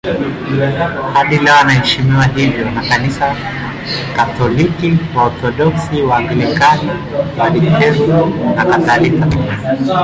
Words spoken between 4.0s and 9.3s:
Katoliki, Waorthodoksi, Waanglikana, Walutheri nakadhalika.